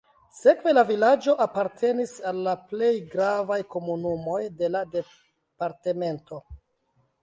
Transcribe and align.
Sekve 0.35 0.71
la 0.71 0.83
vilaĝo 0.91 1.35
apartenis 1.45 2.15
al 2.31 2.41
la 2.49 2.57
plej 2.73 2.91
gravaj 3.13 3.61
komunumoj 3.77 4.43
de 4.65 4.75
la 4.77 4.85
departemento. 4.99 6.47